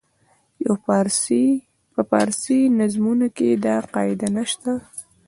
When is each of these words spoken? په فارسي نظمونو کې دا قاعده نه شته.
په 1.93 1.99
فارسي 2.09 2.59
نظمونو 2.79 3.27
کې 3.37 3.49
دا 3.65 3.75
قاعده 3.93 4.27
نه 4.35 4.43
شته. 4.51 4.73